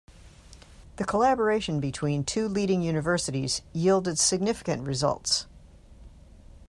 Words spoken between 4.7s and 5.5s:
results.